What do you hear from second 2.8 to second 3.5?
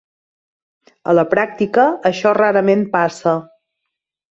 passa.